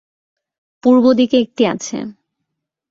[0.83, 1.97] পূর্ব দিকে একটি আছে।